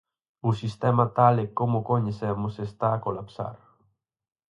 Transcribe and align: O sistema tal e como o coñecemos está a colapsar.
O 0.49 0.51
sistema 0.61 1.05
tal 1.17 1.35
e 1.43 1.47
como 1.57 1.75
o 1.79 1.85
coñecemos 1.89 2.53
está 2.67 2.87
a 2.93 3.01
colapsar. 3.05 3.57